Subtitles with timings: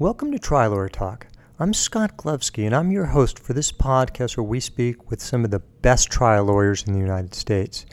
[0.00, 1.26] Welcome to Trial Lawyer Talk.
[1.58, 5.44] I'm Scott Glovsky, and I'm your host for this podcast where we speak with some
[5.44, 7.84] of the best trial lawyers in the United States.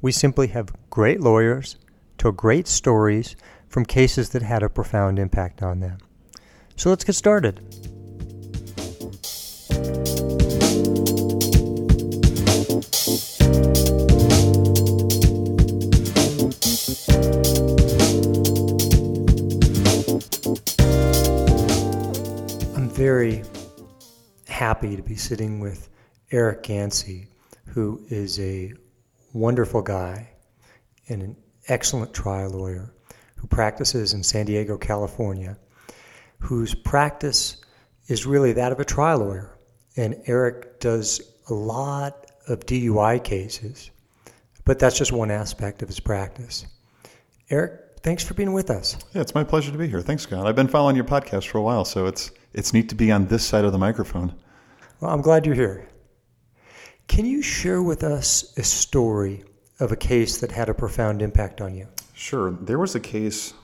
[0.00, 1.76] We simply have great lawyers,
[2.16, 3.34] tell great stories
[3.66, 5.98] from cases that had a profound impact on them.
[6.76, 7.97] So let's get started.
[24.78, 25.88] Happy to be sitting with
[26.30, 27.26] Eric Ganci,
[27.64, 28.72] who is a
[29.32, 30.30] wonderful guy
[31.08, 31.36] and an
[31.66, 32.94] excellent trial lawyer
[33.34, 35.58] who practices in San Diego, California,
[36.38, 37.56] whose practice
[38.06, 39.58] is really that of a trial lawyer.
[39.96, 43.90] And Eric does a lot of DUI cases,
[44.64, 46.66] but that's just one aspect of his practice.
[47.50, 48.96] Eric, thanks for being with us.
[49.12, 50.02] Yeah, it's my pleasure to be here.
[50.02, 50.46] Thanks, Scott.
[50.46, 53.26] I've been following your podcast for a while, so it's it's neat to be on
[53.26, 54.36] this side of the microphone.
[55.00, 55.88] Well, I'm glad you're here.
[57.06, 59.44] Can you share with us a story
[59.78, 61.86] of a case that had a profound impact on you?
[62.14, 62.50] Sure.
[62.50, 63.54] There was a case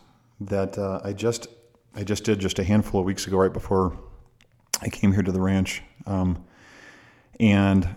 [0.40, 1.48] that uh, I just
[1.96, 3.98] I just did just a handful of weeks ago, right before
[4.80, 6.44] I came here to the ranch, um,
[7.40, 7.96] and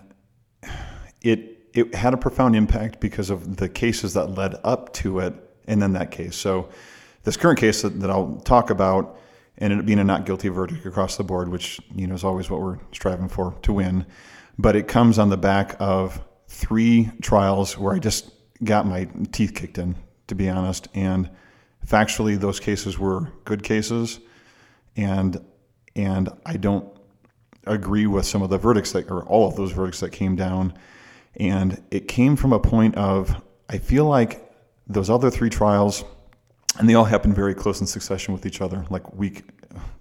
[1.22, 5.34] it it had a profound impact because of the cases that led up to it,
[5.68, 6.34] and then that case.
[6.34, 6.70] So,
[7.22, 9.20] this current case that, that I'll talk about
[9.58, 12.50] ended up being a not guilty verdict across the board, which you know is always
[12.50, 14.06] what we're striving for to win.
[14.58, 18.30] But it comes on the back of three trials where I just
[18.64, 20.88] got my teeth kicked in, to be honest.
[20.94, 21.30] And
[21.86, 24.20] factually, those cases were good cases,
[24.96, 25.44] and
[25.94, 26.88] and I don't
[27.66, 30.74] agree with some of the verdicts that, or all of those verdicts that came down.
[31.36, 34.52] And it came from a point of I feel like
[34.86, 36.04] those other three trials
[36.78, 39.44] and they all happened very close in succession with each other, like week,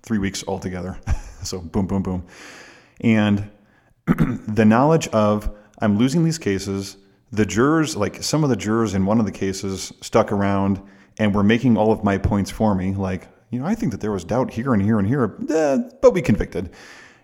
[0.03, 0.97] three weeks all together.
[1.43, 2.25] so boom, boom, boom,
[3.01, 3.49] and
[4.05, 6.97] the knowledge of I'm losing these cases.
[7.31, 10.81] The jurors, like some of the jurors in one of the cases, stuck around
[11.19, 12.93] and were making all of my points for me.
[12.93, 15.77] Like, you know, I think that there was doubt here and here and here, eh,
[16.01, 16.69] but we convicted.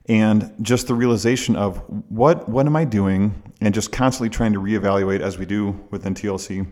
[0.08, 1.78] And just the realization of
[2.09, 6.14] what what am I doing, and just constantly trying to reevaluate as we do within
[6.14, 6.68] TLC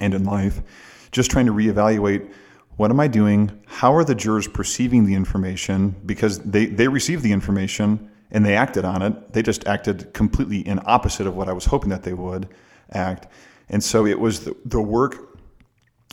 [0.00, 0.62] and in life
[1.10, 2.32] just trying to reevaluate
[2.76, 3.60] what am I doing?
[3.66, 5.96] How are the jurors perceiving the information?
[6.06, 9.32] Because they, they received the information and they acted on it.
[9.32, 12.48] They just acted completely in opposite of what I was hoping that they would
[12.92, 13.26] act.
[13.68, 15.38] And so it was the, the work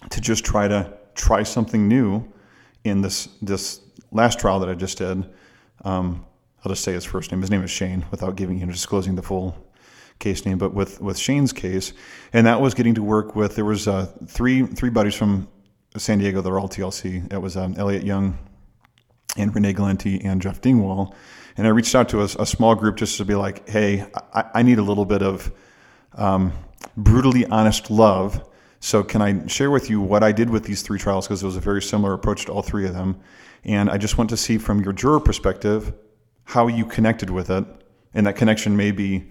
[0.10, 2.28] to just try to try something new
[2.84, 5.24] in this this last trial that I just did.
[5.84, 6.26] Um,
[6.64, 7.42] I'll just say his first name.
[7.42, 9.56] His name is Shane, without giving you disclosing the full
[10.20, 11.94] case name, but with with Shane's case,
[12.34, 13.56] and that was getting to work with.
[13.56, 15.48] There was uh, three three buddies from
[15.98, 17.32] San Diego that are all TLC.
[17.32, 18.38] It was um, Elliot Young,
[19.38, 21.16] and Renee Galenti and Jeff Dingwall,
[21.58, 24.46] and I reached out to a, a small group just to be like, hey, I,
[24.56, 25.52] I need a little bit of
[26.14, 26.54] um,
[26.98, 28.48] brutally honest love.
[28.80, 31.46] So can I share with you what I did with these three trials because it
[31.46, 33.20] was a very similar approach to all three of them,
[33.64, 35.94] and I just want to see from your juror perspective
[36.44, 37.66] how you connected with it,
[38.14, 39.26] and that connection may be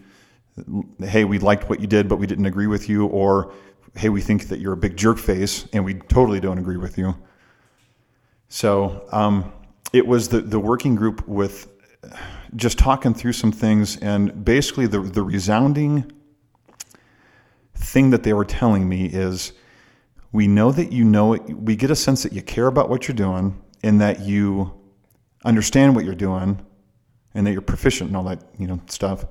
[1.01, 3.53] hey, we liked what you did, but we didn't agree with you, or
[3.97, 6.99] hey, we think that you're a big jerk face and we totally don't agree with
[6.99, 7.15] you.
[8.49, 9.53] So um,
[9.93, 11.69] it was the, the working group with
[12.57, 16.11] just talking through some things, and basically the, the resounding
[17.75, 19.53] thing that they were telling me is
[20.33, 23.07] we know that you know it, we get a sense that you care about what
[23.07, 24.73] you're doing and that you
[25.45, 26.65] understand what you're doing
[27.35, 29.25] and that you're proficient and all that you know stuff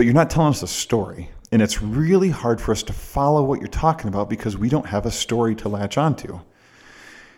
[0.00, 1.28] but you're not telling us a story.
[1.52, 4.86] And it's really hard for us to follow what you're talking about because we don't
[4.86, 6.40] have a story to latch onto.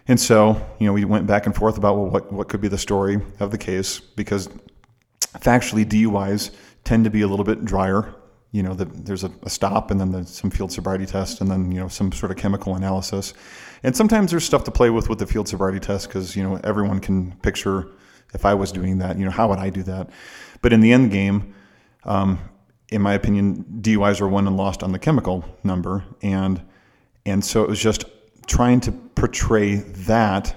[0.07, 2.69] And so, you know, we went back and forth about well, what, what could be
[2.69, 4.49] the story of the case because
[5.41, 6.53] factually DUIs
[6.85, 8.15] tend to be a little bit drier.
[8.53, 11.51] You know, the, there's a, a, stop and then there's some field sobriety test and
[11.51, 13.35] then, you know, some sort of chemical analysis.
[13.83, 16.61] And sometimes there's stuff to play with with the field sobriety test because, you know,
[16.63, 17.89] everyone can picture
[18.35, 20.11] if I was doing that, you know, how would I do that?
[20.61, 21.57] But in the end game,
[22.05, 22.39] um,
[22.93, 26.61] in my opinion, DUIs are won and lost on the chemical number, and
[27.25, 28.05] and so it was just
[28.47, 30.55] trying to portray that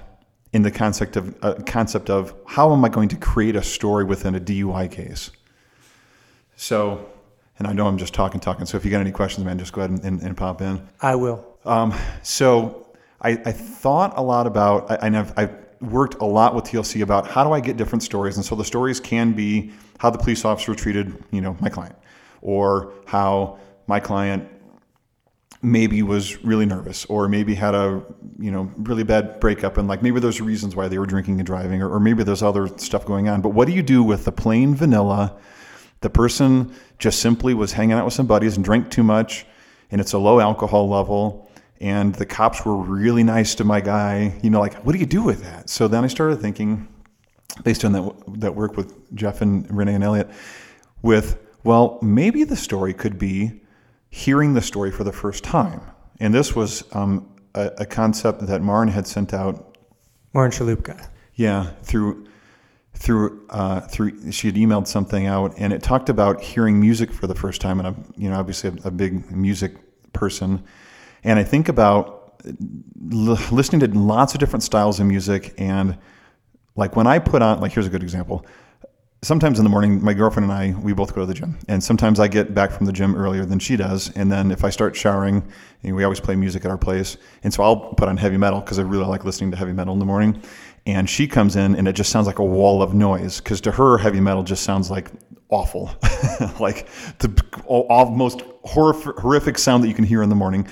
[0.52, 4.04] in the concept of uh, concept of how am I going to create a story
[4.04, 5.30] within a DUI case.
[6.56, 7.08] So,
[7.58, 8.66] and I know I'm just talking, talking.
[8.66, 10.86] So if you got any questions, man, just go ahead and, and, and pop in.
[11.00, 11.44] I will.
[11.64, 12.88] Um, so
[13.20, 17.26] I, I, thought a lot about, I, I've, I've worked a lot with TLC about
[17.26, 20.44] how do I get different stories, and so the stories can be how the police
[20.44, 21.96] officer treated, you know, my client
[22.42, 24.48] or how my client
[25.62, 28.02] maybe was really nervous or maybe had a
[28.38, 31.46] you know really bad breakup and like maybe there's reasons why they were drinking and
[31.46, 33.40] driving or, or maybe there's other stuff going on.
[33.40, 35.36] But what do you do with the plain vanilla?
[36.00, 39.46] The person just simply was hanging out with some buddies and drank too much
[39.90, 41.50] and it's a low alcohol level
[41.80, 45.06] and the cops were really nice to my guy you know like what do you
[45.06, 45.68] do with that?
[45.68, 46.88] So then i started thinking
[47.64, 50.30] based on that that work with jeff and renee and elliot
[51.02, 53.60] with well maybe the story could be
[54.16, 55.80] hearing the story for the first time.
[56.20, 59.76] And this was um, a, a, concept that Maren had sent out.
[60.32, 61.08] Maren Chaloupka.
[61.34, 62.26] Yeah, through
[62.94, 67.26] through uh, through she had emailed something out, and it talked about hearing music for
[67.26, 67.78] the first time.
[67.78, 69.74] And I'm you know obviously a, a big music
[70.14, 70.64] person,
[71.22, 75.98] and I think about l- listening to lots of different styles of music and
[76.74, 78.46] like when I put on like here's a good example
[79.22, 81.58] sometimes in the morning, my girlfriend and I, we both go to the gym.
[81.68, 84.10] And sometimes I get back from the gym earlier than she does.
[84.16, 85.46] And then if I start showering,
[85.82, 87.16] you know, we always play music at our place.
[87.42, 89.92] And so I'll put on heavy metal because I really like listening to heavy metal
[89.94, 90.42] in the morning.
[90.86, 93.72] And she comes in and it just sounds like a wall of noise because to
[93.72, 95.10] her, heavy metal just sounds like
[95.48, 95.90] awful,
[96.60, 97.28] like the
[98.12, 100.66] most horrific sound that you can hear in the morning.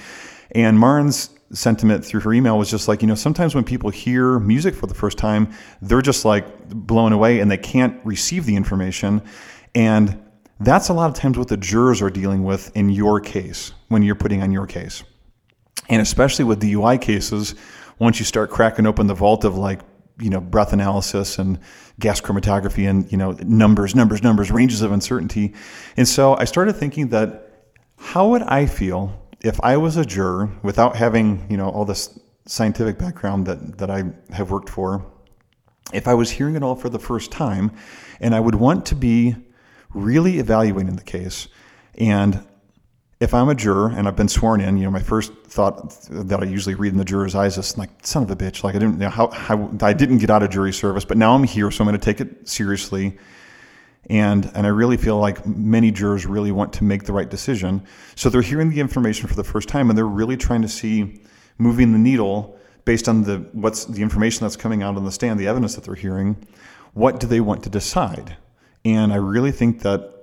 [0.53, 4.39] And Maren's sentiment through her email was just like, you know, sometimes when people hear
[4.39, 5.53] music for the first time,
[5.83, 9.23] they're just like blown away and they can't receive the information.
[9.75, 10.21] And
[10.61, 14.03] that's a lot of times what the jurors are dealing with in your case when
[14.03, 15.03] you're putting on your case.
[15.89, 17.55] And especially with DUI cases,
[17.99, 19.81] once you start cracking open the vault of like,
[20.19, 21.59] you know, breath analysis and
[21.99, 25.55] gas chromatography and, you know, numbers, numbers, numbers, ranges of uncertainty.
[25.97, 27.45] And so I started thinking that
[27.99, 32.19] how would I feel if I was a juror without having, you know, all this
[32.47, 35.05] scientific background that, that I have worked for,
[35.93, 37.71] if I was hearing it all for the first time
[38.21, 39.37] and I would want to be
[39.91, 41.47] really evaluating the case
[41.97, 42.45] and
[43.21, 46.41] if I'm a juror and I've been sworn in, you know, my first thought that
[46.43, 48.79] I usually read in the juror's eyes is like, son of a bitch, like I
[48.79, 51.45] didn't, you know, how, how I didn't get out of jury service, but now I'm
[51.45, 53.17] here, so I'm going to take it seriously
[54.11, 57.83] and, and I really feel like many jurors really want to make the right decision.
[58.17, 61.23] So they're hearing the information for the first time and they're really trying to see
[61.59, 65.41] moving the needle based on the, what's the information that's coming out on the stand,
[65.41, 66.37] the evidence that they're hearing.
[66.93, 68.37] What do they want to decide?
[68.85, 70.15] And I really think that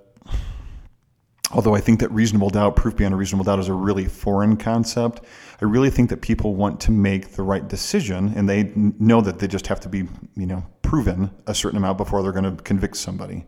[1.52, 4.58] although I think that reasonable doubt, proof beyond a reasonable doubt, is a really foreign
[4.58, 5.22] concept,
[5.62, 9.40] I really think that people want to make the right decision, and they know that
[9.40, 12.64] they just have to be, you know, proven a certain amount before they're going to
[12.64, 13.46] convict somebody.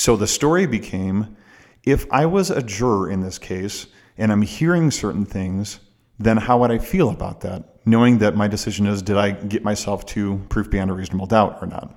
[0.00, 1.36] So the story became
[1.84, 3.86] if I was a juror in this case
[4.16, 5.78] and I'm hearing certain things,
[6.18, 7.76] then how would I feel about that?
[7.84, 11.58] Knowing that my decision is did I get myself to proof beyond a reasonable doubt
[11.60, 11.94] or not?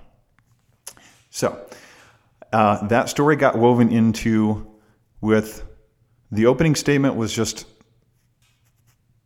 [1.30, 1.66] So
[2.52, 4.70] uh, that story got woven into
[5.22, 5.66] with
[6.30, 7.68] the opening statement was just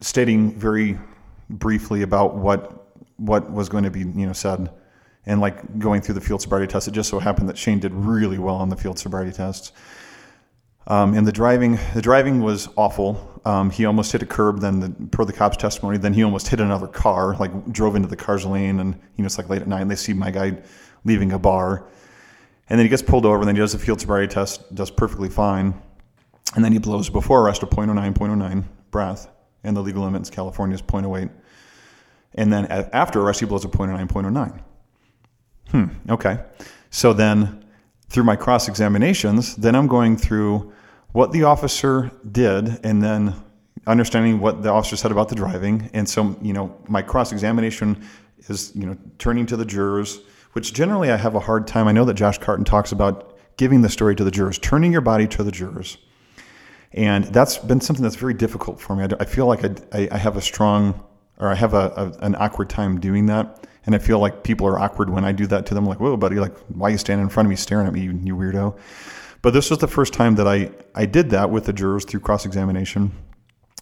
[0.01, 0.99] stating very
[1.49, 4.69] briefly about what what was going to be you know said
[5.27, 7.93] and like going through the field sobriety test, it just so happened that Shane did
[7.93, 9.73] really well on the field sobriety tests.
[10.87, 13.41] Um, and the driving, the driving was awful.
[13.43, 14.61] Um, he almost hit a curb.
[14.61, 17.35] Then, the, per the cop's testimony, then he almost hit another car.
[17.35, 19.91] Like drove into the car's lane, and you know it's like late at night, and
[19.91, 20.57] they see my guy
[21.03, 21.85] leaving a bar,
[22.69, 23.39] and then he gets pulled over.
[23.39, 25.73] And then he does the field sobriety test, does perfectly fine,
[26.55, 29.27] and then he blows before arrest a 0.09, 0.09 breath,
[29.65, 31.29] and the legal limit in California is 0.08.
[32.35, 34.61] And then after arrest, he blows a 0.09, 0.09.
[35.71, 36.39] Hmm, okay.
[36.89, 37.65] So then
[38.09, 40.73] through my cross examinations, then I'm going through
[41.11, 43.35] what the officer did and then
[43.85, 45.89] understanding what the officer said about the driving.
[45.93, 48.03] And so, you know, my cross examination
[48.49, 50.19] is, you know, turning to the jurors,
[50.53, 51.87] which generally I have a hard time.
[51.87, 55.01] I know that Josh Karton talks about giving the story to the jurors, turning your
[55.01, 55.97] body to the jurors.
[56.93, 59.07] And that's been something that's very difficult for me.
[59.19, 61.03] I, feel like I, I have a strong,
[61.37, 63.67] or I have a, a, an awkward time doing that.
[63.87, 65.85] And I feel like people are awkward when I do that to them.
[65.85, 68.01] Like, whoa, buddy, like, why are you standing in front of me staring at me,
[68.01, 68.77] you, you weirdo?
[69.41, 72.19] But this was the first time that I, I did that with the jurors through
[72.19, 73.13] cross examination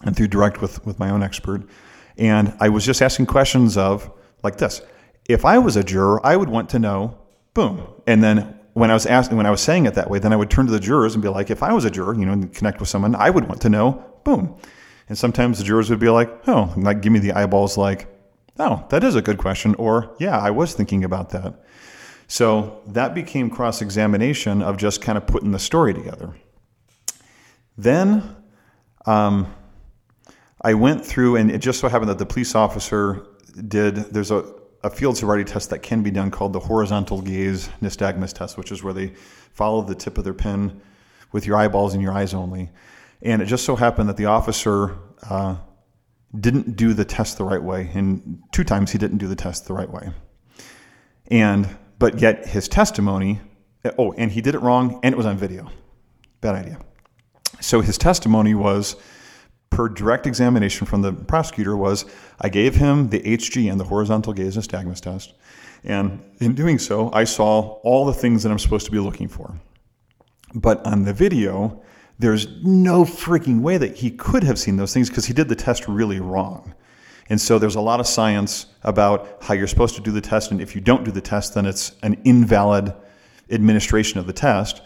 [0.04, 1.68] and through direct with, with my own expert.
[2.16, 4.10] And I was just asking questions of
[4.42, 4.80] like this.
[5.28, 7.18] If I was a juror, I would want to know,
[7.52, 7.82] boom.
[8.06, 10.36] And then when I was asking, when I was saying it that way, then I
[10.36, 12.32] would turn to the jurors and be like, if I was a juror, you know,
[12.32, 14.56] and connect with someone, I would want to know, boom.
[15.08, 18.06] And sometimes the jurors would be like, oh, like give me the eyeballs, like,
[18.58, 19.74] oh, that is a good question.
[19.76, 21.64] Or, yeah, I was thinking about that.
[22.28, 26.34] So that became cross examination of just kind of putting the story together.
[27.78, 28.36] Then
[29.04, 29.54] um,
[30.62, 33.26] I went through, and it just so happened that the police officer
[33.68, 34.44] did, there's a,
[34.82, 38.72] a field sobriety test that can be done called the horizontal gaze nystagmus test, which
[38.72, 39.08] is where they
[39.52, 40.80] follow the tip of their pen
[41.32, 42.70] with your eyeballs and your eyes only.
[43.22, 44.96] And it just so happened that the officer
[45.30, 45.56] uh,
[46.40, 49.66] didn't do the test the right way, and two times he didn't do the test
[49.66, 50.10] the right way.
[51.28, 53.40] And but yet his testimony,
[53.98, 55.70] oh, and he did it wrong, and it was on video.
[56.40, 56.78] Bad idea.
[57.60, 58.96] So his testimony was,
[59.70, 62.04] per direct examination from the prosecutor, was
[62.40, 65.34] I gave him the HGN, the horizontal gaze nystagmus test,
[65.84, 69.28] and in doing so, I saw all the things that I'm supposed to be looking
[69.28, 69.58] for.
[70.54, 71.82] But on the video,
[72.18, 75.56] there's no freaking way that he could have seen those things because he did the
[75.56, 76.74] test really wrong.
[77.28, 80.50] And so there's a lot of science about how you're supposed to do the test,
[80.50, 82.94] and if you don't do the test, then it's an invalid
[83.50, 84.80] administration of the test.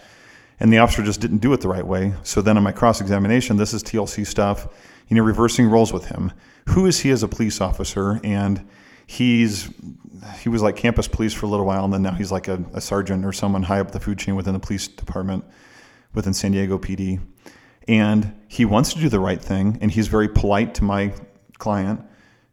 [0.58, 2.14] And the officer just didn't do it the right way.
[2.22, 4.68] So then on my cross examination, this is TLC stuff,
[5.08, 6.32] you know, reversing roles with him.
[6.68, 8.20] Who is he as a police officer?
[8.24, 8.66] And
[9.06, 9.70] he's
[10.38, 12.62] he was like campus police for a little while, and then now he's like a,
[12.74, 15.44] a sergeant or someone high up the food chain within the police department
[16.14, 17.20] within San Diego PD.
[17.88, 21.12] And he wants to do the right thing, and he's very polite to my
[21.58, 22.00] client,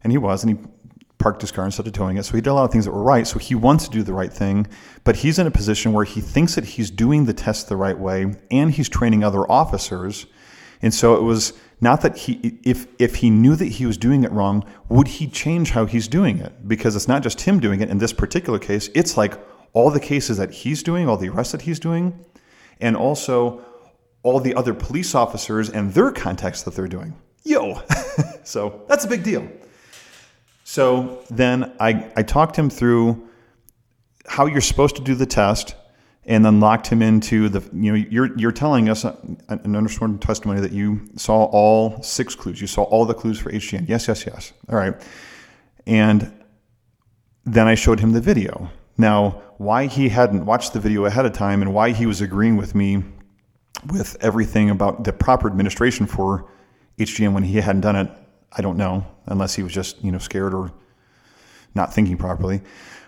[0.04, 0.66] and he was, and he
[1.18, 2.24] parked his car instead of towing it.
[2.24, 3.26] So he did a lot of things that were right.
[3.26, 4.68] So he wants to do the right thing,
[5.04, 7.98] but he's in a position where he thinks that he's doing the test the right
[7.98, 10.28] way, and he's training other officers.
[10.82, 14.24] And so it was not that he, if if he knew that he was doing
[14.24, 16.68] it wrong, would he change how he's doing it?
[16.68, 17.90] Because it's not just him doing it.
[17.90, 19.40] In this particular case, it's like
[19.74, 22.24] all the cases that he's doing, all the arrests that he's doing,
[22.80, 23.64] and also
[24.24, 27.16] all the other police officers and their contacts that they're doing.
[27.44, 27.82] Yo,
[28.44, 29.48] so that's a big deal.
[30.64, 33.30] So then I, I talked him through
[34.28, 35.76] how you're supposed to do the test
[36.26, 39.16] and then locked him into the, you know, you're, you're telling us uh,
[39.48, 42.60] an undersworn testimony that you saw all six clues.
[42.60, 43.88] You saw all the clues for HGN.
[43.88, 44.52] Yes, yes, yes.
[44.68, 44.94] All right.
[45.86, 46.34] And
[47.46, 48.70] then I showed him the video.
[48.98, 52.58] Now, why he hadn't watched the video ahead of time and why he was agreeing
[52.58, 53.04] with me
[53.92, 56.50] with everything about the proper administration for
[56.98, 58.12] HGN when he hadn't done it,
[58.52, 60.72] I don't know, unless he was just, you know, scared or
[61.76, 62.62] not thinking properly.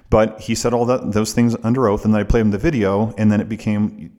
[0.10, 2.58] But he said all that, those things under oath, and then I played him the
[2.58, 4.12] video, and then it became,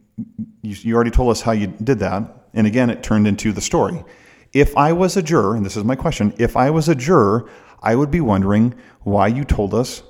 [0.62, 2.48] you, you already told us how you did that.
[2.54, 4.04] And again, it turned into the story.
[4.52, 7.48] If I was a juror, and this is my question, if I was a juror,
[7.82, 10.02] I would be wondering why you told us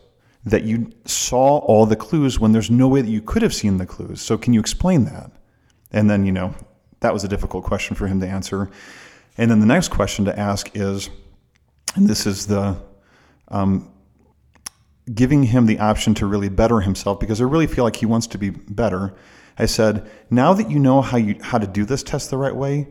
[0.44, 3.76] that you saw all the clues when there's no way that you could have seen
[3.76, 4.20] the clues.
[4.20, 5.30] So can you explain that?
[5.92, 6.54] And then, you know,
[7.00, 8.70] that was a difficult question for him to answer.
[9.36, 11.10] And then the next question to ask is,
[11.94, 12.76] and this is the
[13.48, 13.90] um,
[15.12, 18.26] giving him the option to really better himself because I really feel like he wants
[18.28, 19.14] to be better.
[19.58, 22.54] I said, now that you know how you how to do this test the right
[22.54, 22.88] way,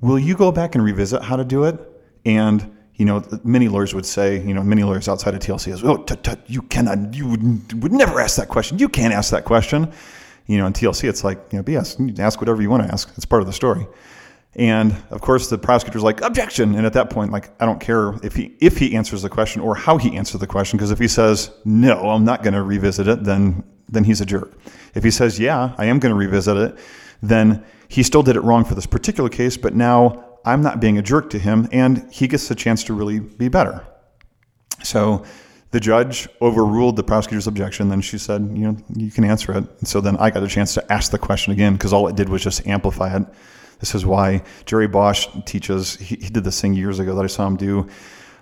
[0.00, 1.78] will you go back and revisit how to do it?
[2.24, 5.84] And you know, many lawyers would say, you know, many lawyers outside of TLC is,
[5.84, 8.78] oh, tut, tut, you cannot, you would, would never ask that question.
[8.78, 9.92] You can't ask that question.
[10.46, 12.18] You know, in TLC, it's like, you know, BS.
[12.18, 13.12] Ask whatever you want to ask.
[13.16, 13.86] It's part of the story.
[14.56, 16.74] And of course, the prosecutor's like, objection.
[16.74, 19.62] And at that point, like, I don't care if he if he answers the question
[19.62, 22.62] or how he answers the question, because if he says no, I'm not going to
[22.62, 24.58] revisit it, then then he's a jerk.
[24.94, 26.78] If he says yeah, I am going to revisit it,
[27.22, 30.96] then he still did it wrong for this particular case, but now I'm not being
[30.96, 33.86] a jerk to him, and he gets a chance to really be better.
[34.82, 35.24] So
[35.72, 37.90] the judge overruled the prosecutor's objection.
[37.90, 39.64] Then she said, you know, you can answer it.
[39.78, 42.16] And so then I got a chance to ask the question again because all it
[42.16, 43.24] did was just amplify it.
[43.80, 45.96] This is why Jerry Bosch teaches.
[45.96, 47.86] He, he did this thing years ago that I saw him do.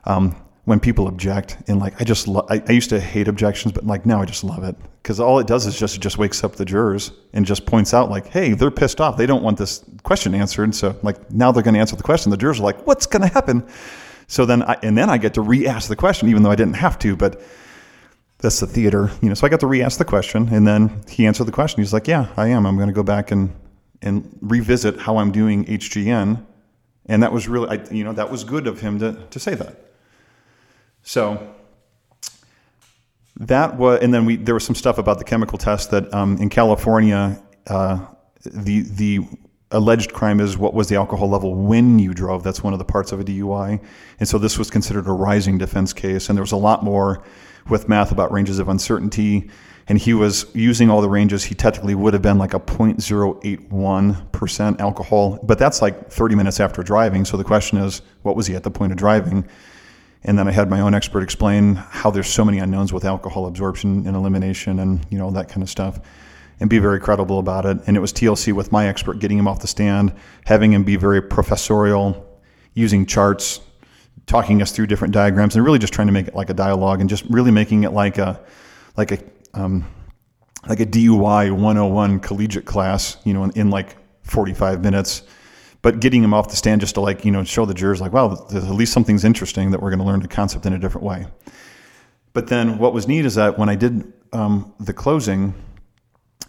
[0.04, 0.36] Um,
[0.66, 3.86] when people object and like I just lo- I, I, used to hate objections, but
[3.86, 6.42] like now I just love it because all it does is just it just wakes
[6.42, 9.16] up the jurors and just points out like, hey, they're pissed off.
[9.16, 12.30] They don't want this question answered, so like now they're going to answer the question.
[12.30, 13.64] The jurors are like, what's going to happen?
[14.26, 16.74] So then I, and then I get to re-ask the question even though I didn't
[16.74, 17.40] have to, but
[18.38, 19.34] that's the theater, you know.
[19.34, 21.80] So I got to re-ask the question, and then he answered the question.
[21.80, 22.66] He's like, yeah, I am.
[22.66, 23.54] I'm going to go back and
[24.02, 26.44] and revisit how I'm doing HGN,
[27.06, 29.54] and that was really, I, you know, that was good of him to to say
[29.54, 29.86] that.
[31.06, 31.54] So
[33.36, 36.36] that was, and then we there was some stuff about the chemical test that um,
[36.38, 38.04] in California, uh,
[38.44, 39.20] the the
[39.70, 42.42] alleged crime is what was the alcohol level when you drove.
[42.42, 43.80] That's one of the parts of a DUI,
[44.18, 46.28] and so this was considered a rising defense case.
[46.28, 47.22] And there was a lot more
[47.68, 49.48] with math about ranges of uncertainty.
[49.88, 51.44] And he was using all the ranges.
[51.44, 56.82] He technically would have been like a 0.081% alcohol, but that's like 30 minutes after
[56.82, 57.24] driving.
[57.24, 59.46] So the question is, what was he at the point of driving?
[60.26, 63.46] And then I had my own expert explain how there's so many unknowns with alcohol
[63.46, 66.00] absorption and elimination and you know that kind of stuff
[66.58, 67.78] and be very credible about it.
[67.86, 70.12] And it was TLC with my expert getting him off the stand,
[70.44, 72.26] having him be very professorial,
[72.74, 73.60] using charts,
[74.26, 77.00] talking us through different diagrams, and really just trying to make it like a dialogue
[77.00, 78.40] and just really making it like a
[78.96, 79.18] like a
[79.54, 79.84] um,
[80.68, 85.22] like a DUI 101 collegiate class, you know, in, in like 45 minutes
[85.86, 88.12] but getting him off the stand just to like you know show the jurors like,
[88.12, 91.04] well, at least something's interesting that we're going to learn the concept in a different
[91.06, 91.28] way.
[92.32, 95.54] But then what was neat is that when I did um, the closing,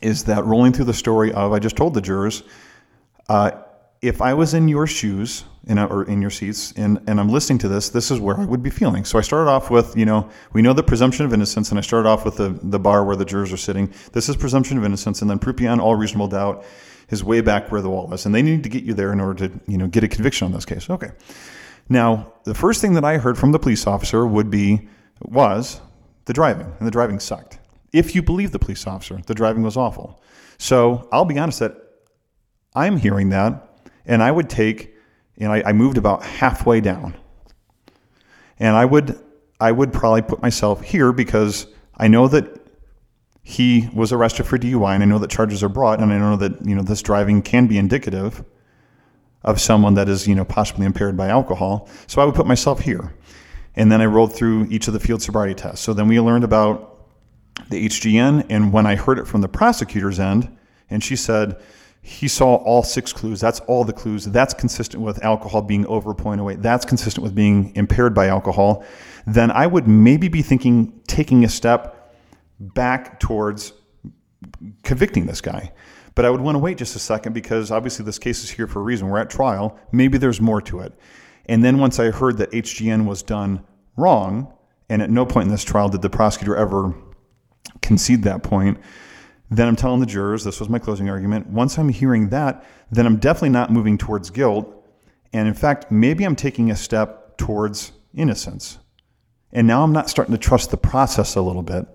[0.01, 2.41] is that rolling through the story of I just told the jurors,
[3.29, 3.51] uh,
[4.01, 7.59] if I was in your shoes in, or in your seats and, and I'm listening
[7.59, 9.05] to this, this is where I would be feeling.
[9.05, 11.81] So I started off with, you know, we know the presumption of innocence, and I
[11.81, 13.91] started off with the, the bar where the jurors are sitting.
[14.13, 16.63] This is presumption of innocence, and then proof beyond all reasonable doubt
[17.09, 18.25] is way back where the wall is.
[18.25, 20.45] And they need to get you there in order to, you know, get a conviction
[20.45, 20.89] on this case.
[20.89, 21.11] Okay.
[21.89, 24.87] Now, the first thing that I heard from the police officer would be,
[25.21, 25.79] was
[26.25, 27.59] the driving, and the driving sucked.
[27.93, 30.21] If you believe the police officer, the driving was awful.
[30.57, 31.75] So I'll be honest that
[32.75, 33.66] I'm hearing that,
[34.07, 34.95] and I would take,
[35.37, 37.15] and I, I moved about halfway down,
[38.59, 39.19] and I would
[39.59, 42.61] I would probably put myself here because I know that
[43.43, 46.37] he was arrested for DUI, and I know that charges are brought, and I know
[46.37, 48.43] that you know this driving can be indicative
[49.43, 51.89] of someone that is you know possibly impaired by alcohol.
[52.07, 53.13] So I would put myself here,
[53.75, 55.85] and then I rolled through each of the field sobriety tests.
[55.85, 56.97] So then we learned about
[57.69, 58.47] the HGN.
[58.49, 60.55] And when I heard it from the prosecutor's end,
[60.89, 61.61] and she said,
[62.07, 63.41] he saw all six clues.
[63.41, 64.23] That's all the clues.
[64.23, 66.61] That's consistent with alcohol being over 0.08.
[66.61, 68.85] That's consistent with being impaired by alcohol.
[69.25, 72.15] Then I would maybe be thinking taking a step
[72.61, 73.73] back towards
[74.83, 75.73] convicting this guy.
[76.15, 78.67] But I would want to wait just a second because obviously this case is here
[78.67, 79.09] for a reason.
[79.09, 79.77] We're at trial.
[79.91, 80.93] Maybe there's more to it.
[81.47, 83.65] And then once I heard that HGN was done
[83.97, 84.53] wrong,
[84.87, 86.95] and at no point in this trial did the prosecutor ever
[87.81, 88.77] concede that point,
[89.49, 91.47] then I'm telling the jurors, this was my closing argument.
[91.47, 94.73] Once I'm hearing that, then I'm definitely not moving towards guilt.
[95.33, 98.79] And in fact, maybe I'm taking a step towards innocence.
[99.53, 101.87] And now I'm not starting to trust the process a little bit.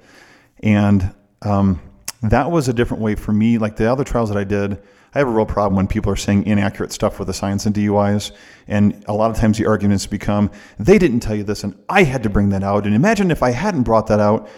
[0.62, 1.80] And um,
[2.22, 3.58] that was a different way for me.
[3.58, 4.82] Like the other trials that I did,
[5.14, 7.74] I have a real problem when people are saying inaccurate stuff with the science and
[7.74, 8.32] DUIs.
[8.66, 12.04] And a lot of times the arguments become, they didn't tell you this, and I
[12.04, 12.86] had to bring that out.
[12.86, 14.48] And imagine if I hadn't brought that out.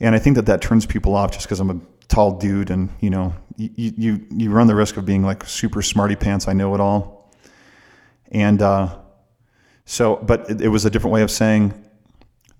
[0.00, 2.90] And I think that that turns people off just because I'm a tall dude and,
[3.00, 6.52] you know, you, you, you run the risk of being like super smarty pants, I
[6.52, 7.32] know it all.
[8.32, 8.98] And uh,
[9.84, 11.72] so, but it, it was a different way of saying,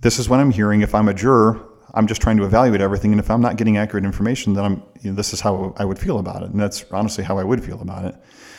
[0.00, 0.82] this is what I'm hearing.
[0.82, 3.12] If I'm a juror, I'm just trying to evaluate everything.
[3.12, 5.84] And if I'm not getting accurate information, then I'm, you know, this is how I
[5.84, 6.50] would feel about it.
[6.50, 8.14] And that's honestly how I would feel about it.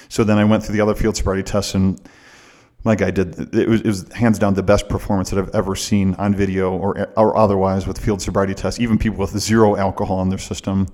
[0.09, 2.01] So then I went through the other field sobriety tests and
[2.85, 3.53] my guy did.
[3.53, 6.71] It was, it was, hands down the best performance that I've ever seen on video
[6.71, 10.87] or, or otherwise with field sobriety tests, even people with zero alcohol in their system.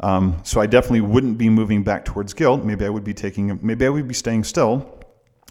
[0.00, 2.62] Um, so I definitely wouldn't be moving back towards guilt.
[2.62, 5.02] Maybe I would be taking, maybe I would be staying still,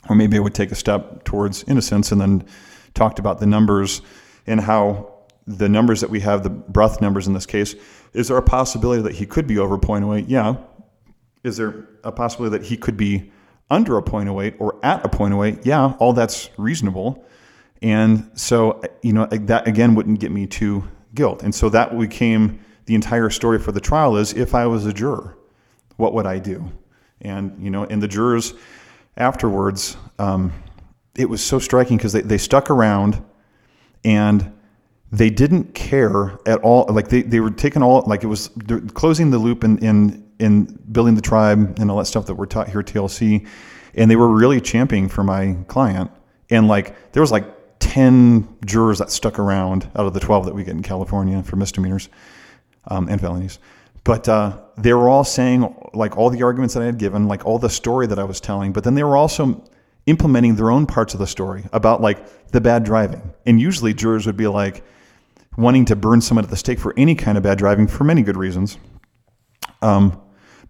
[0.09, 2.45] or maybe I would take a step towards innocence and then
[2.93, 4.03] talked about the numbers
[4.45, 5.12] and how
[5.47, 7.73] the numbers that we have, the breath numbers in this case,
[8.13, 10.25] is there a possibility that he could be over 0.08?
[10.27, 10.55] Yeah.
[11.43, 13.31] Is there a possibility that he could be
[13.69, 15.65] under a 0.08 or at a 0.08?
[15.65, 17.26] Yeah, all that's reasonable.
[17.82, 21.43] And so, you know, that again wouldn't get me to guilt.
[21.43, 24.93] And so that became the entire story for the trial is if I was a
[24.93, 25.38] juror,
[25.97, 26.71] what would I do?
[27.21, 28.54] And, you know, and the jurors
[29.17, 30.52] afterwards, um,
[31.15, 33.23] it was so striking because they, they stuck around
[34.04, 34.52] and
[35.12, 36.86] they didn't care at all.
[36.89, 38.49] Like they, they were taking all, like it was
[38.93, 42.45] closing the loop in, in, in building the tribe and all that stuff that we're
[42.45, 43.47] taught here at TLC.
[43.95, 46.11] And they were really championing for my client.
[46.49, 47.45] And like, there was like
[47.79, 51.55] 10 jurors that stuck around out of the 12 that we get in California for
[51.55, 52.09] misdemeanors
[52.87, 53.59] um, and felonies.
[54.03, 57.45] But uh, they were all saying like all the arguments that I had given, like
[57.45, 58.73] all the story that I was telling.
[58.73, 59.63] But then they were also
[60.05, 63.33] implementing their own parts of the story about like the bad driving.
[63.45, 64.83] And usually jurors would be like,
[65.57, 68.21] wanting to burn someone at the stake for any kind of bad driving for many
[68.21, 68.77] good reasons.
[69.81, 70.21] Um,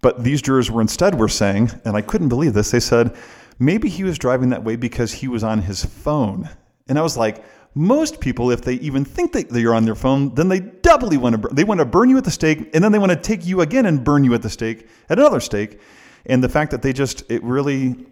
[0.04, 3.16] but these jurors were instead were saying, and I couldn't believe this, they said,
[3.58, 6.50] maybe he was driving that way because he was on his phone.
[6.88, 10.36] And I was like, most people, if they even think that you're on their phone,
[10.36, 12.92] then they doubly want to they want to burn you at the stake, and then
[12.92, 15.80] they want to take you again and burn you at the stake at another stake.
[16.28, 18.06] And the fact that they just it really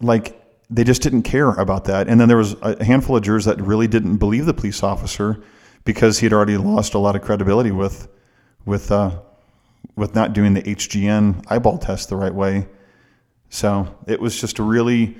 [0.00, 2.08] like they just didn't care about that.
[2.08, 5.40] And then there was a handful of jurors that really didn't believe the police officer
[5.84, 8.08] because he'd already lost a lot of credibility with
[8.64, 9.20] with uh,
[9.94, 12.66] with not doing the HGN eyeball test the right way.
[13.48, 15.16] So it was just a really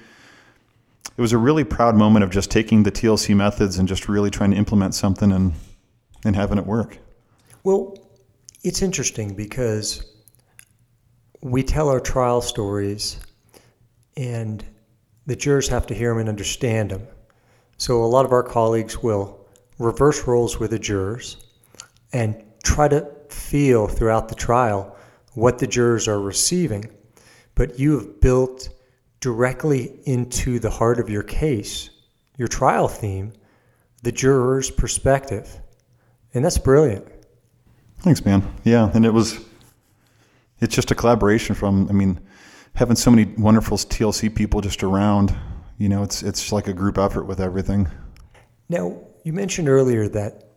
[1.17, 4.31] it was a really proud moment of just taking the TLC methods and just really
[4.31, 5.53] trying to implement something and
[6.25, 6.99] and having it work.
[7.63, 7.97] Well,
[8.63, 10.13] it's interesting because
[11.43, 13.19] we tell our trial stories
[14.17, 14.65] and
[15.27, 17.07] the jurors have to hear them and understand them.
[17.79, 19.47] So a lot of our colleagues will
[19.79, 21.37] reverse roles with the jurors
[22.13, 24.97] and try to feel throughout the trial
[25.35, 26.91] what the jurors are receiving.
[27.55, 28.69] But you have built
[29.21, 31.91] directly into the heart of your case,
[32.37, 33.33] your trial theme,
[34.03, 35.61] the juror's perspective.
[36.35, 37.07] And that's brilliant.
[38.01, 38.43] Thanks, man.
[38.65, 39.41] Yeah, and it was
[40.61, 42.21] it's just a collaboration from I mean,
[42.75, 45.35] having so many wonderful TLC people just around,
[45.79, 47.89] you know, it's it's like a group effort with everything.
[48.69, 50.51] Now, you mentioned earlier that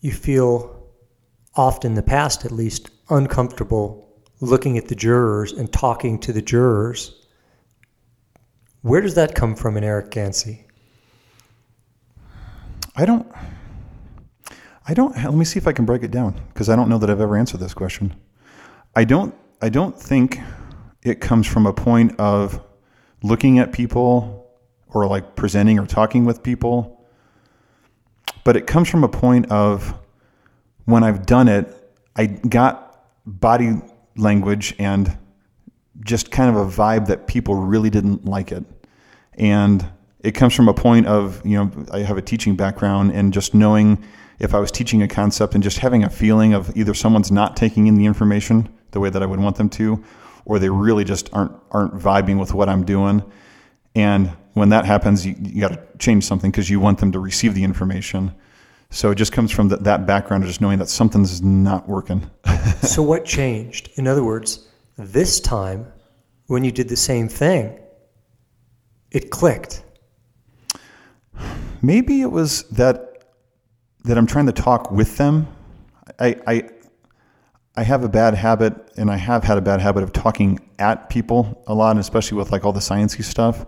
[0.00, 0.77] you feel
[1.54, 4.08] often in the past at least uncomfortable
[4.40, 7.26] looking at the jurors and talking to the jurors.
[8.82, 10.64] Where does that come from in Eric Ganci?
[12.94, 13.26] I don't.
[14.86, 15.14] I don't.
[15.14, 17.20] Let me see if I can break it down because I don't know that I've
[17.20, 18.14] ever answered this question.
[18.96, 19.34] I don't.
[19.60, 20.38] I don't think
[21.02, 22.60] it comes from a point of
[23.22, 24.50] looking at people
[24.88, 27.04] or like presenting or talking with people,
[28.44, 29.94] but it comes from a point of
[30.88, 31.68] when I've done it,
[32.16, 33.74] I got body
[34.16, 35.18] language and
[36.00, 38.64] just kind of a vibe that people really didn't like it.
[39.34, 39.86] And
[40.20, 43.52] it comes from a point of, you know, I have a teaching background and just
[43.52, 44.02] knowing
[44.38, 47.54] if I was teaching a concept and just having a feeling of either someone's not
[47.54, 50.02] taking in the information the way that I would want them to,
[50.46, 53.22] or they really just aren't aren't vibing with what I'm doing.
[53.94, 57.18] And when that happens, you, you got to change something because you want them to
[57.18, 58.34] receive the information.
[58.90, 62.30] So it just comes from that background of just knowing that something's not working.
[62.82, 63.90] so what changed?
[63.96, 65.86] In other words, this time
[66.46, 67.78] when you did the same thing,
[69.10, 69.84] it clicked.
[71.82, 73.04] Maybe it was that
[74.04, 75.46] that I'm trying to talk with them.
[76.18, 76.70] I, I
[77.76, 81.10] I have a bad habit, and I have had a bad habit of talking at
[81.10, 83.66] people a lot, and especially with like all the sciencey stuff.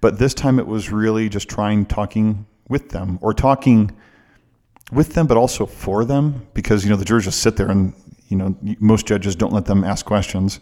[0.00, 3.90] But this time, it was really just trying talking with them or talking
[4.92, 7.94] with them, but also for them, because you know the jurors just sit there, and
[8.28, 10.60] you know most judges don't let them ask questions.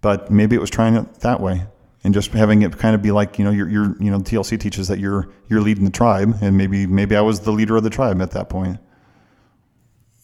[0.00, 1.66] But maybe it was trying it that way
[2.04, 4.88] and just having it kind of be like you know you're, you know TLC teaches
[4.88, 7.90] that you're you're leading the tribe, and maybe maybe I was the leader of the
[7.90, 8.78] tribe at that point.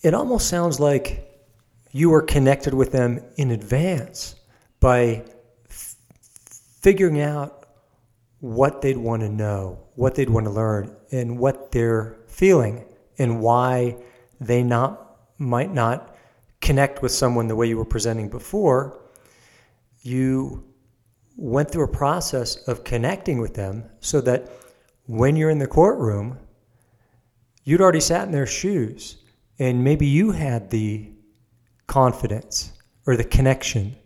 [0.02, 1.24] It almost sounds like
[1.92, 4.36] you were connected with them in advance
[4.80, 5.24] by
[5.68, 5.96] f-
[6.80, 7.66] figuring out
[8.40, 12.84] what they'd want to know, what they'd want to learn, and what they're feeling,
[13.18, 13.96] and why
[14.40, 16.16] they not might not
[16.60, 19.00] connect with someone the way you were presenting before.
[20.02, 20.64] You
[21.36, 24.50] went through a process of connecting with them so that
[25.06, 26.38] when you're in the courtroom,
[27.64, 29.18] you'd already sat in their shoes
[29.58, 31.10] and maybe you had the
[31.86, 32.72] confidence
[33.06, 33.96] or the connection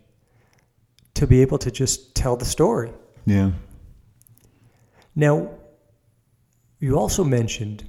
[1.15, 2.91] to be able to just tell the story.
[3.25, 3.51] Yeah.
[5.15, 5.51] Now,
[6.79, 7.87] you also mentioned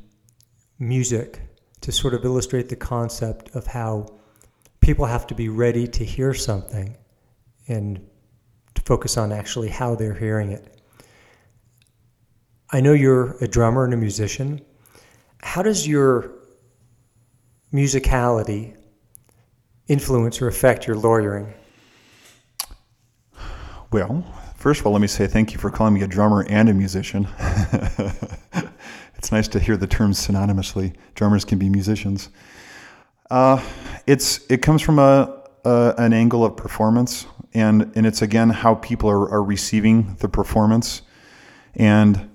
[0.79, 1.41] music
[1.81, 4.07] to sort of illustrate the concept of how
[4.81, 6.97] people have to be ready to hear something
[7.69, 8.07] and
[8.75, 10.75] to focus on actually how they're hearing it.
[12.71, 14.61] I know you're a drummer and a musician.
[15.41, 16.33] How does your
[17.73, 18.77] musicality
[19.89, 21.53] influence or affect your lawyering?
[23.93, 24.25] Well,
[24.57, 26.75] first of all, let me say thank you for calling me a drummer and a
[26.75, 27.29] musician.
[29.25, 30.93] it's nice to hear the terms synonymously.
[31.15, 32.29] Drummers can be musicians.
[33.31, 33.59] Uh,
[34.07, 38.75] it's it comes from a, a, an angle of performance and and it's again how
[38.75, 41.01] people are, are receiving the performance
[41.75, 42.29] and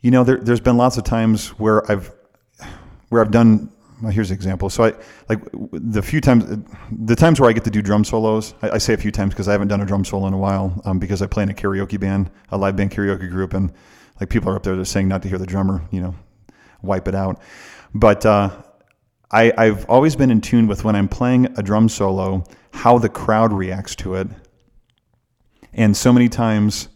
[0.00, 2.10] you know there, there's been lots of times where i've
[3.10, 4.94] where i've done well, here's an example so i
[5.28, 5.40] like
[5.72, 6.44] the few times
[6.90, 9.34] the times where i get to do drum solos i, I say a few times
[9.34, 11.50] because i haven't done a drum solo in a while um, because i play in
[11.50, 13.70] a karaoke band a live band karaoke group and
[14.22, 16.14] like people are up there just saying not to hear the drummer you know
[16.82, 17.40] wipe it out.
[17.94, 18.50] But uh,
[19.30, 23.08] I, I've always been in tune with when I'm playing a drum solo how the
[23.08, 24.28] crowd reacts to it.
[25.72, 26.88] And so many times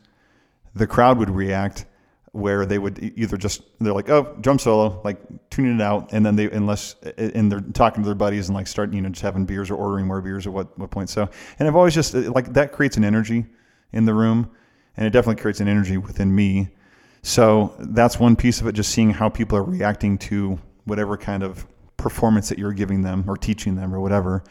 [0.74, 1.86] the crowd would react
[2.32, 6.26] where they would either just they're like oh drum solo like tuning it out and
[6.26, 9.22] then they unless and they're talking to their buddies and like start you know just
[9.22, 11.08] having beers or ordering more beers at what what point.
[11.08, 13.46] So and I've always just like that creates an energy
[13.92, 14.50] in the room
[14.98, 16.75] and it definitely creates an energy within me
[17.22, 21.42] so that's one piece of it just seeing how people are reacting to whatever kind
[21.42, 24.44] of performance that you're giving them or teaching them or whatever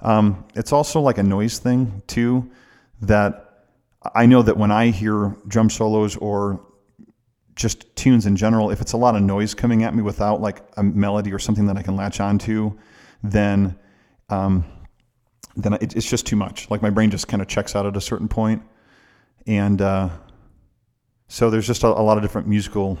[0.00, 2.50] um, it's also like a noise thing too.
[3.02, 3.66] That
[4.14, 6.64] I know that when I hear drum solos or
[7.54, 10.62] just tunes in general, if it's a lot of noise coming at me without like
[10.76, 12.76] a melody or something that I can latch onto,
[13.22, 13.76] then
[14.28, 14.64] um,
[15.56, 16.70] then it, it's just too much.
[16.70, 18.62] Like my brain just kind of checks out at a certain point,
[19.46, 20.10] and uh,
[21.28, 22.98] so there's just a, a, lot of different musical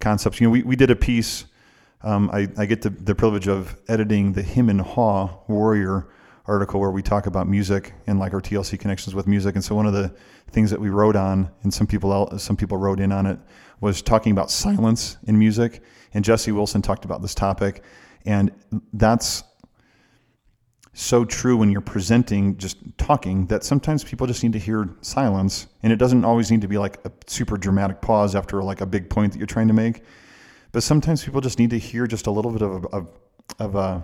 [0.00, 0.40] concepts.
[0.40, 1.46] You know, we, we did a piece.
[2.02, 6.08] Um, I, I get the, the privilege of editing the Him and haw warrior
[6.46, 9.54] article where we talk about music and like our TLC connections with music.
[9.54, 10.14] And so one of the
[10.50, 13.38] things that we wrote on, and some people some people wrote in on it,
[13.80, 15.82] was talking about silence in music.
[16.12, 17.82] And Jesse Wilson talked about this topic,
[18.26, 18.52] and
[18.92, 19.44] that's
[20.94, 25.66] so true when you're presenting, just talking, that sometimes people just need to hear silence.
[25.82, 28.86] And it doesn't always need to be like a super dramatic pause after like a
[28.86, 30.02] big point that you're trying to make.
[30.70, 33.06] But sometimes people just need to hear just a little bit of a,
[33.62, 34.02] of, a,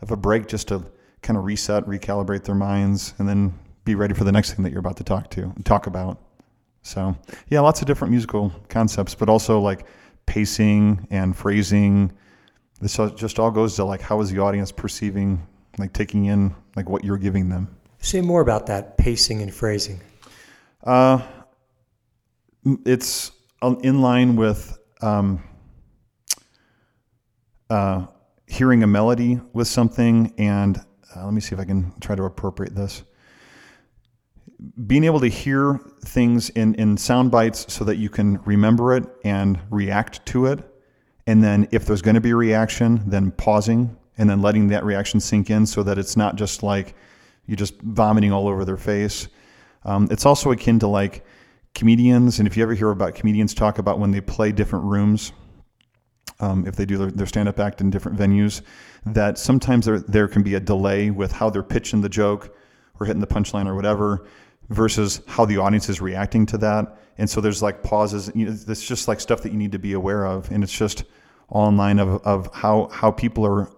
[0.00, 0.84] of a break just to
[1.20, 3.52] kind of reset, recalibrate their minds, and then
[3.84, 6.18] be ready for the next thing that you're about to talk to, talk about.
[6.80, 7.14] So
[7.48, 9.86] yeah, lots of different musical concepts, but also like
[10.24, 12.10] pacing and phrasing.
[12.80, 15.46] This just all goes to like how is the audience perceiving
[15.78, 17.76] like taking in like what you're giving them.
[17.98, 20.00] Say more about that pacing and phrasing.
[20.82, 21.20] Uh,
[22.84, 23.32] it's
[23.82, 25.42] in line with um,
[27.70, 28.06] uh,
[28.46, 30.78] hearing a melody with something, and
[31.14, 33.02] uh, let me see if I can try to appropriate this.
[34.86, 39.04] Being able to hear things in, in sound bites so that you can remember it
[39.24, 40.60] and react to it.
[41.26, 44.84] And then, if there's going to be a reaction, then pausing and then letting that
[44.84, 46.94] reaction sink in so that it's not just like
[47.46, 49.28] you're just vomiting all over their face.
[49.84, 51.24] Um, it's also akin to like
[51.74, 55.32] comedians, and if you ever hear about comedians talk about when they play different rooms,
[56.40, 58.62] um, if they do their, their stand up act in different venues,
[59.06, 62.54] that sometimes there, there can be a delay with how they're pitching the joke
[62.98, 64.26] or hitting the punchline or whatever
[64.68, 66.98] versus how the audience is reacting to that.
[67.18, 68.30] And so there's like pauses.
[68.34, 70.50] You know, it's just like stuff that you need to be aware of.
[70.50, 71.04] And it's just
[71.48, 73.70] all in line of, of how, how people are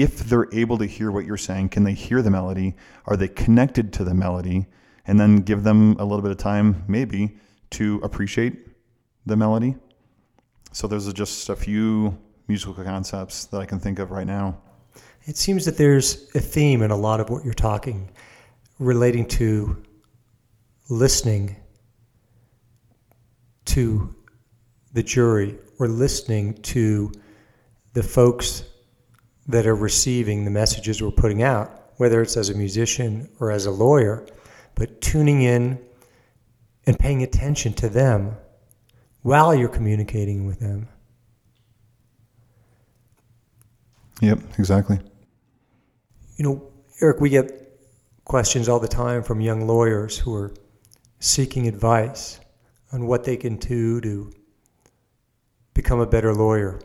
[0.00, 2.74] if they're able to hear what you're saying, can they hear the melody?
[3.04, 4.66] Are they connected to the melody?
[5.06, 7.36] And then give them a little bit of time, maybe,
[7.72, 8.66] to appreciate
[9.26, 9.76] the melody.
[10.72, 12.16] So those are just a few
[12.48, 14.58] musical concepts that I can think of right now.
[15.24, 18.10] It seems that there's a theme in a lot of what you're talking
[18.78, 19.82] relating to
[20.88, 21.56] listening
[23.66, 24.14] to
[24.94, 27.12] the jury or listening to
[27.92, 28.64] the folks
[29.50, 33.66] that are receiving the messages we're putting out, whether it's as a musician or as
[33.66, 34.26] a lawyer,
[34.74, 35.78] but tuning in
[36.86, 38.36] and paying attention to them
[39.22, 40.88] while you're communicating with them.
[44.20, 44.98] Yep, exactly.
[46.36, 47.78] You know, Eric, we get
[48.24, 50.54] questions all the time from young lawyers who are
[51.18, 52.40] seeking advice
[52.92, 54.32] on what they can do to
[55.74, 56.80] become a better lawyer.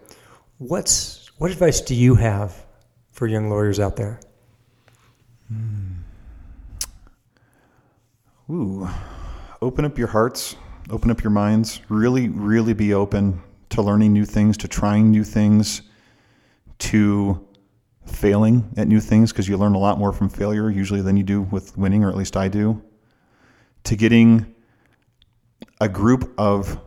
[0.57, 2.65] What's what advice do you have
[3.11, 4.19] for young lawyers out there?
[5.47, 5.95] Hmm.
[8.49, 8.87] Ooh,
[9.61, 10.55] open up your hearts,
[10.89, 11.81] open up your minds.
[11.89, 15.81] Really, really be open to learning new things, to trying new things,
[16.79, 17.45] to
[18.05, 21.23] failing at new things because you learn a lot more from failure usually than you
[21.23, 22.81] do with winning, or at least I do.
[23.85, 24.53] To getting
[25.81, 26.79] a group of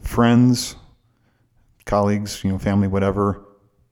[0.00, 0.76] friends,
[1.84, 3.44] colleagues, you know, family, whatever,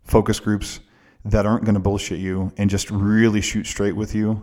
[0.08, 0.80] focus groups
[1.24, 4.42] that aren't going to bullshit you and just really shoot straight with you.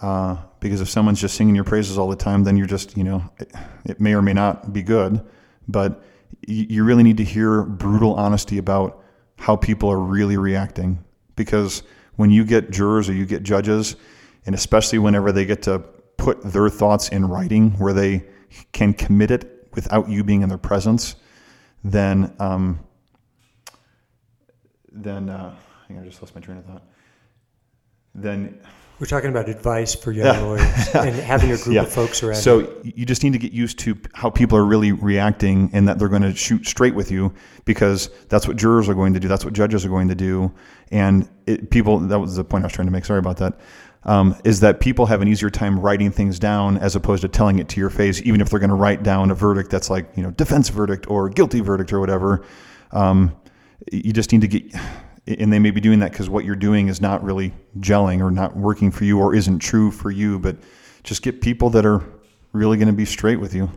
[0.00, 3.04] Uh, because if someone's just singing your praises all the time, then you're just, you
[3.04, 3.52] know, it,
[3.84, 5.20] it may or may not be good,
[5.68, 6.04] but
[6.46, 9.02] you, you really need to hear brutal honesty about
[9.38, 11.02] how people are really reacting.
[11.34, 11.82] Because
[12.16, 13.96] when you get jurors or you get judges,
[14.44, 15.78] and especially whenever they get to
[16.16, 18.24] put their thoughts in writing where they
[18.72, 21.16] can commit it without you being in their presence,
[21.84, 22.80] then um,
[24.96, 25.54] then uh,
[25.90, 26.82] I just lost my train of thought.
[28.14, 28.60] Then
[28.98, 31.82] we're talking about advice for young lawyers and having a group yeah.
[31.82, 32.36] of folks around.
[32.36, 32.92] So you.
[32.96, 36.08] you just need to get used to how people are really reacting and that they're
[36.08, 37.32] going to shoot straight with you
[37.66, 39.28] because that's what jurors are going to do.
[39.28, 40.50] That's what judges are going to do.
[40.90, 43.04] And it, people, that was the point I was trying to make.
[43.04, 43.60] Sorry about that.
[44.04, 47.58] Um, is that people have an easier time writing things down as opposed to telling
[47.58, 50.08] it to your face, even if they're going to write down a verdict that's like,
[50.16, 52.46] you know, defense verdict or guilty verdict or whatever.
[52.92, 53.36] Um,
[53.92, 54.64] you just need to get
[55.26, 58.30] and they may be doing that because what you're doing is not really gelling or
[58.30, 60.56] not working for you or isn't true for you but
[61.02, 62.04] just get people that are
[62.52, 63.70] really going to be straight with you.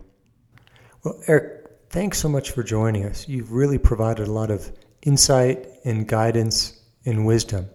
[1.03, 1.59] Well eric
[1.89, 3.27] thanks so much for joining us.
[3.27, 4.71] You've really provided a lot of
[5.03, 7.67] insight and guidance and wisdom.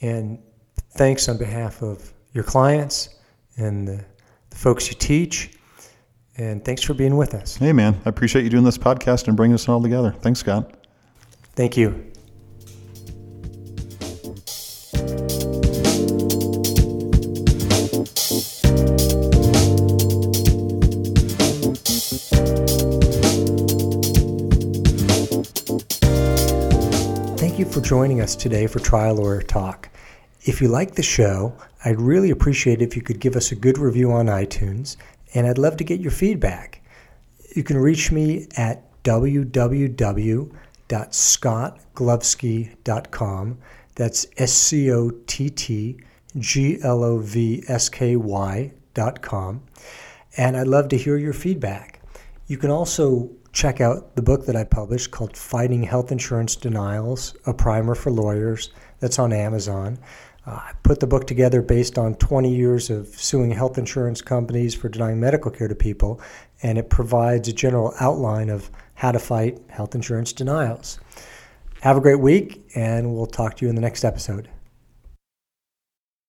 [0.00, 0.38] And
[0.96, 3.08] thanks on behalf of your clients
[3.56, 4.04] and the,
[4.50, 5.58] the folks you teach.
[6.36, 7.56] And thanks for being with us.
[7.56, 10.14] Hey man i appreciate you doing this podcast and bringing us all together.
[10.20, 10.81] Thanks scott
[11.54, 11.90] Thank you.
[27.36, 29.90] Thank you for joining us today for Trial Lawyer Talk.
[30.44, 33.76] If you like the show, I'd really appreciate if you could give us a good
[33.76, 34.96] review on iTunes,
[35.34, 36.80] and I'd love to get your feedback.
[37.54, 38.82] You can reach me at
[40.92, 43.58] www.scottglovsky.com.
[43.94, 45.98] That's S C O T T
[46.38, 49.62] G L O V S K Y dot com.
[50.36, 52.00] And I'd love to hear your feedback.
[52.46, 57.36] You can also check out the book that I published called Fighting Health Insurance Denials
[57.46, 58.70] A Primer for Lawyers.
[59.00, 59.98] That's on Amazon.
[60.46, 64.74] Uh, I put the book together based on 20 years of suing health insurance companies
[64.74, 66.20] for denying medical care to people,
[66.62, 68.70] and it provides a general outline of
[69.02, 71.00] how to fight health insurance denials.
[71.80, 74.48] Have a great week, and we'll talk to you in the next episode.